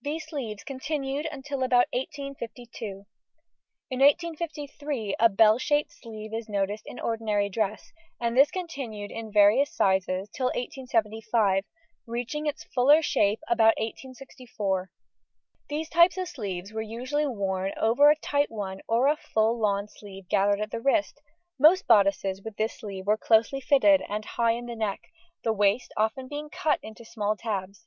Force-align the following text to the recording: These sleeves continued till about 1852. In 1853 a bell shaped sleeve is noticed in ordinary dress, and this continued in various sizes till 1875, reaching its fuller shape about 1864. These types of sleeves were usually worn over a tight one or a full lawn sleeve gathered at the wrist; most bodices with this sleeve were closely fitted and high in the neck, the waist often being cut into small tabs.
These 0.00 0.28
sleeves 0.30 0.64
continued 0.64 1.26
till 1.44 1.62
about 1.62 1.84
1852. 1.92 3.04
In 3.90 4.00
1853 4.00 5.14
a 5.20 5.28
bell 5.28 5.58
shaped 5.58 5.92
sleeve 5.92 6.32
is 6.32 6.48
noticed 6.48 6.84
in 6.86 6.98
ordinary 6.98 7.50
dress, 7.50 7.92
and 8.18 8.34
this 8.34 8.50
continued 8.50 9.10
in 9.10 9.30
various 9.30 9.70
sizes 9.70 10.30
till 10.30 10.46
1875, 10.46 11.64
reaching 12.06 12.46
its 12.46 12.64
fuller 12.64 13.02
shape 13.02 13.40
about 13.50 13.76
1864. 13.76 14.90
These 15.68 15.90
types 15.90 16.16
of 16.16 16.28
sleeves 16.28 16.72
were 16.72 16.80
usually 16.80 17.26
worn 17.26 17.72
over 17.76 18.08
a 18.08 18.16
tight 18.16 18.50
one 18.50 18.80
or 18.88 19.08
a 19.08 19.16
full 19.18 19.60
lawn 19.60 19.88
sleeve 19.88 20.26
gathered 20.30 20.62
at 20.62 20.70
the 20.70 20.80
wrist; 20.80 21.20
most 21.58 21.86
bodices 21.86 22.40
with 22.42 22.56
this 22.56 22.78
sleeve 22.80 23.04
were 23.06 23.18
closely 23.18 23.60
fitted 23.60 24.02
and 24.08 24.24
high 24.24 24.52
in 24.52 24.64
the 24.64 24.74
neck, 24.74 25.02
the 25.44 25.52
waist 25.52 25.92
often 25.98 26.28
being 26.28 26.48
cut 26.48 26.78
into 26.82 27.04
small 27.04 27.36
tabs. 27.36 27.86